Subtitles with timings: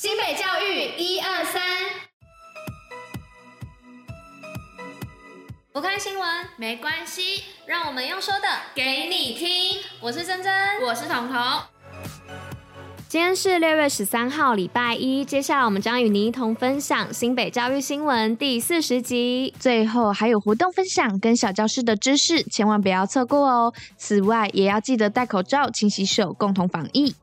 [0.00, 1.60] 新北教育一二三，
[5.72, 6.24] 不看新闻
[6.56, 9.82] 没关系，让我们用说的给你听。
[10.00, 10.54] 我是珍珍，
[10.86, 11.36] 我是彤彤。
[13.08, 15.24] 今天是六月十三号，礼拜一。
[15.24, 23.74] 接下来我们将与您一同分享新北教育新闻第四十集，最后还有活动分享跟小教室的知识，千万不要错过哦。
[23.96, 27.16] 此外，也要记得戴口罩、勤洗手，共同防疫。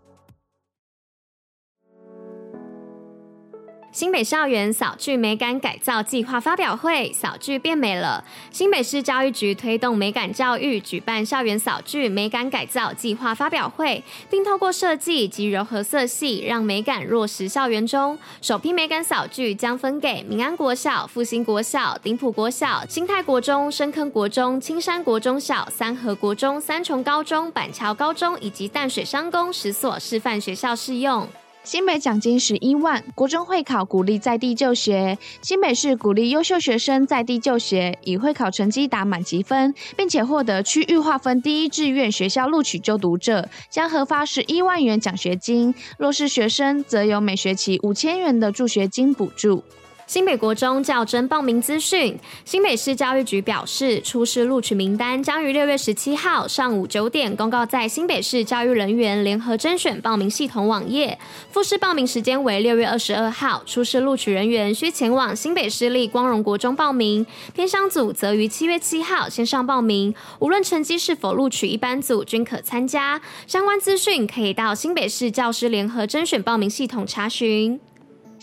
[3.95, 8.21] 新北校园扫具美感改造计划发表会，扫具变美了。
[8.51, 18.19] 新北市教育局推动美感教育，举办校园扫具美感改造计划发表会，并透过设计及柔和色系，让美感落实校园中。
[18.41, 31.25] 首批美感扫具将分给民安国小、复兴国小、顶埔国小、新泰国中、深坑国中、青山国中小、三和国中、三重高中、板桥高中以及淡水商工十所示范学校适用。
[31.65, 35.17] 新北奖金十一万，国中会考鼓励在地就学。
[35.41, 45.73] 新北市鼓励优秀学生在地就学，以会考成绩打满积分，并且获得区域划分第一志愿学校录取就读者，将核发十一万元奖学金。
[45.97, 49.63] 弱势学生则有每学期五千元的助学金补助。
[50.07, 61.17] 新北国中教甄报名资讯，新北市教育局表示，初试录取名单将于六月十七号上午九点公告在新北市教育人员联合甄选报名系统网页。
[61.51, 70.13] 复试报名时间为六月二十二号，初试录取人员需前往新北市立光荣国中报名，偏乡组则于七月七号线上报名。
[70.37, 73.19] 无论成绩是否录取一般组均可参加。
[73.47, 77.79] 相关资讯可以到新北市教师联合甄选报名系统查询。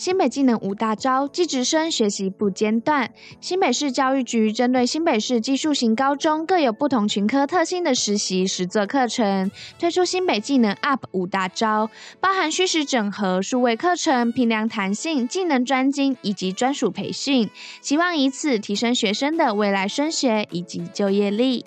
[0.02, 3.14] 新北技能五大招，技职生学习不间断。
[3.40, 17.48] 新北市教育局针对新北市技术型高中各有不同群科特性的实习实作课程，推出新北技能 Up 五大招，包含虚实整合、数位课程、评量弹性、技能专精以及专属培训，
[17.80, 21.64] 希望以此提升学生的未来升学以及就业力。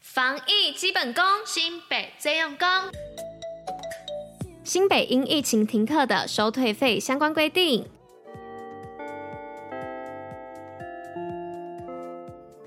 [0.00, 2.66] 防疫基本功，新北最用功。
[4.64, 7.84] 新北因疫情停课的收退费相关规定。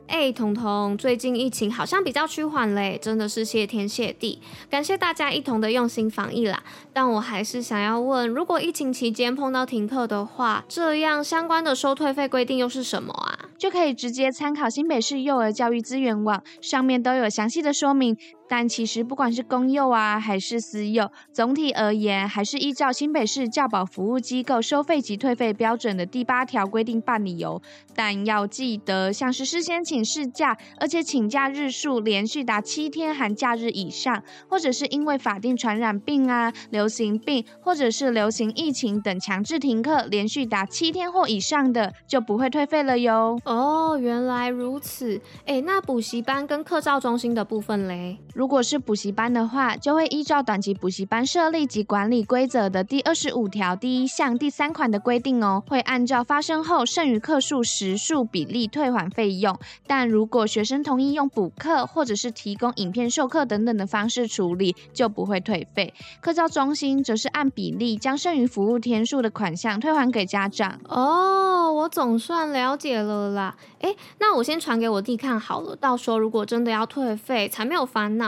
[0.05, 6.63] 哎，彤彤，最近疫情好像比较趋缓嘞，真的是谢天谢地，感谢大家一同的用心防疫啦。
[6.93, 13.49] 但我还是想要问，如果疫情期间碰到停课的话，这样相关的收退费规定又是什么啊？
[13.57, 18.15] 就可以直接参考新北市幼儿教育资源网，上面都有详细的说明。
[18.49, 27.61] 但其实不管是公幼啊，还是私幼，总体而言，还是依照新北市教保服务机构收费及退费标准的第八条规定办理哦。
[27.95, 43.39] 但要记得，像是事先请事假，而且请假日数连续达七天含假日以上，或者是因为法定传染病啊、流行病，或者是流行疫情等强制停课连续达七天或以上的，就不会退费了哟。
[43.45, 45.19] 哦，原来如此。
[45.45, 48.19] 诶，那补习班跟课照中心的部分嘞？
[48.37, 59.57] 如果是补习班的话，就会依照短期补习班设立及管理规则的第二十五条第一项第三款的规定哦，会按照发生后剩余课数时数比例退还费用。
[59.87, 65.91] 但如果学生同意用补课或者是提供影片授课等等的方式处理，就不会退费。
[66.21, 70.79] 课照中心则是按比例将剩余服务天数的款项退还给家长。
[70.87, 73.55] 哦，我总算了解了啦。
[73.79, 78.26] 诶，那我先传给我弟看好了，到时候如果真的要退费，才没有烦恼。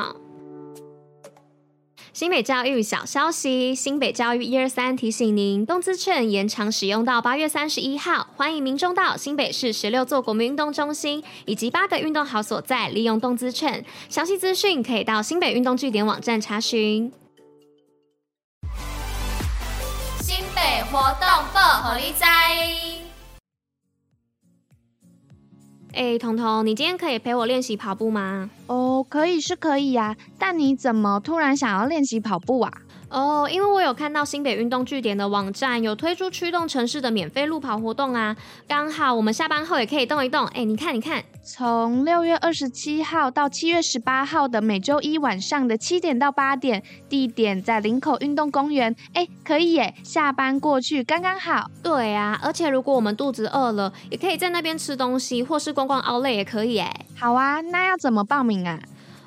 [2.11, 13.85] 新北教育小消息，新北教育一二三提醒您，动资券延长使用到八月三十一号，欢迎民众到新北市十六座国民运动中心以及八个运动好所在利用动资券。
[14.09, 17.11] 详细资讯可以到新北运动据点网站查询。
[20.21, 23.08] 新北活动报虎哩知。
[25.91, 28.49] 哎，彤彤，你今天可以陪我练习跑步吗？
[28.67, 32.71] 哦，可以是可以呀，但你怎么突然想要练习跑步啊？
[33.09, 38.35] 哦，因为我有看到新北运动据点的网站有推出驱动城市的免费路跑活动啊，
[38.67, 40.45] 刚好我们下班后也可以动一动。
[40.47, 48.95] 哎，你看，你看，从六月二十七号到七月十八号的每周一晚上的七点到八点，地点在林口运动公园。
[49.13, 51.69] 哎，可以耶，下班过去刚刚好。
[51.81, 57.05] 对啊，而且如果我们肚子饿了，也可以在那边吃东西，或是逛逛 Outlet 也可以哎。
[57.17, 58.79] 好啊，那要怎么报名啊？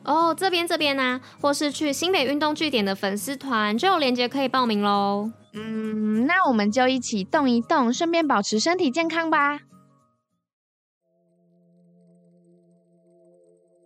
[0.04, 5.30] 哦，这边这边呢、或是去新北运动据点的粉丝团就有链接可以报名喽。
[5.52, 9.60] 嗯，那我们就一起动一动，顺便保持身体健康吧。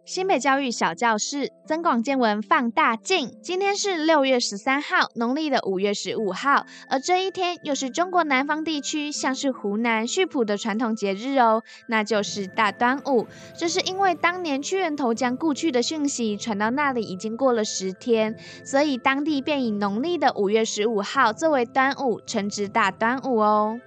[0.06, 3.36] 新北教育小教室增广见闻放大镜。
[3.42, 13.26] 今天是六月十三号，农历的五月十五号，而这一天又是中国南方地区，像是湖南、溆浦的传统节日哦，那就是大端午。
[13.58, 23.80] 这是因为当年屈原投江故去的讯息传到那里已经过了十天，所以当地便以农历的五月十五号作为端午，称之大端午哦。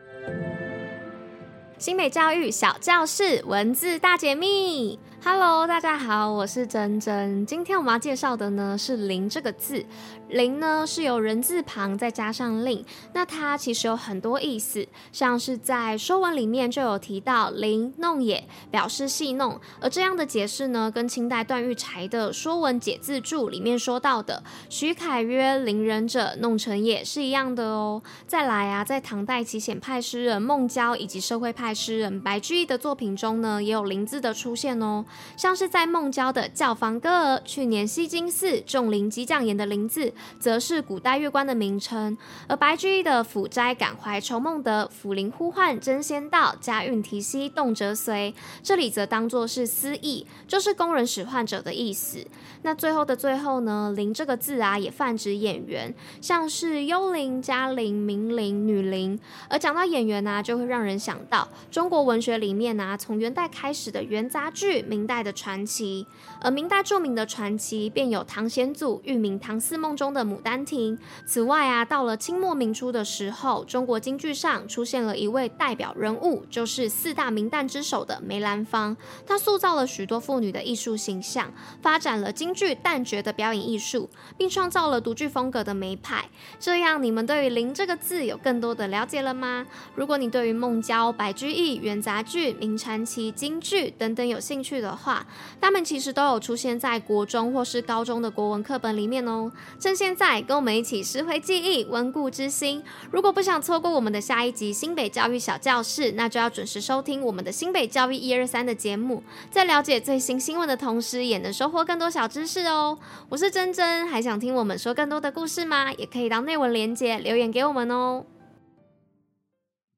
[1.78, 5.00] 新北教育小教室文字大解密。
[5.22, 7.46] Hello，大家好，我是珍珍。
[7.46, 9.86] 今天我们要介绍的呢是“临”这个字。
[10.30, 12.84] “临”呢是由人字旁再加上“令”，
[13.14, 19.60] 那它其实有很多意思，像是在《说文》里面就有提到“临弄也”，表示戏弄。
[19.82, 28.02] 而这样的解释呢，跟清代段玉裁的《说文解字注》里面说到的“徐凯曰：‘临人者，弄臣也’是一样的哦。
[28.26, 35.04] 再来啊，在唐代奇显派诗人孟郊以及社会派诗人白居易的作品中呢，也有“临”字的出现哦。
[35.36, 42.16] 像是在孟郊的《教坊歌儿》，去年西京寺种林击讲言的“林”字，则是古代乐官的名称；
[42.48, 52.26] 而白居易的《府斋感怀愁孟德》，抚灵呼唤真仙道，家韵啼兮动辄随，这里则当作是思意，就是工人使唤者的意思。
[52.62, 59.18] 那最后的最后呢，“灵”这个字啊，也泛指演员，像是幽灵、嘉龄、名伶、女伶。
[59.50, 66.06] 而讲到演员呢、就会让人想到中国文学里面呢、从元代开始的元杂剧，明明代的传奇。
[66.42, 70.98] 而明代著名的传奇便有唐显祖玉名《唐四梦》中的《牡丹亭》。
[71.26, 78.96] 此外啊，到了清末明初的时候，中国京剧上出现了一位代表人物，就是四大名旦之首的梅兰芳。
[79.26, 86.30] 他塑造了许多妇女的艺术形象，发展了京剧旦角的表演艺术，并创造了独具风格的梅派。
[86.60, 89.66] 这样，你们对于“林”这个字有更多的了解了吗？
[89.96, 95.26] 如果你对于孟郊、白居易、元杂剧、明传奇、京剧等等有兴趣的的话，
[95.62, 99.52] 他们其实都有出现在国中或是高中的国文课本里面哦。
[99.80, 102.84] 趁现在，跟我们一起拾回记忆，温故知新。
[103.12, 112.66] 如果不想错过我们的下一集新北教育小教室，那就要准时收听我们的新北教育一二三的节目，在了解最新新闻的同时，也能收获更多小知识。
[112.66, 112.98] 哦，
[113.30, 115.94] 我是珍珍，还想听我们说更多的故事吗？
[115.94, 118.26] 也可以到内文连接留言给我们哦。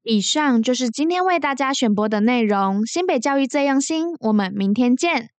[0.04, 5.30] 以上就是今天为大家选播的内容，新北教育最用心，我们明天见。